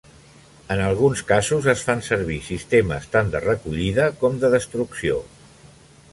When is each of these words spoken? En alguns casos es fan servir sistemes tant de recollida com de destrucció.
En 0.75 0.79
alguns 0.83 1.19
casos 1.31 1.67
es 1.73 1.83
fan 1.89 1.99
servir 2.07 2.37
sistemes 2.47 3.05
tant 3.17 3.29
de 3.35 3.41
recollida 3.43 4.07
com 4.23 4.39
de 4.45 4.51
destrucció. 4.55 5.21